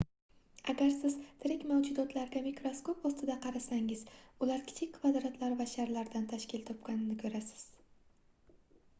agar 0.71 0.87
siz 1.01 1.15
tirik 1.41 1.65
mavjudotlarga 1.71 2.39
mikroskop 2.45 3.03
ostida 3.09 3.35
qarasangiz 3.43 4.01
ular 4.45 4.63
kichik 4.71 4.95
kvadratlar 5.03 5.53
va 5.59 5.67
sharlardan 5.73 6.25
tashkil 6.33 6.65
topganligini 6.71 7.19
koʻrasiz 7.25 7.67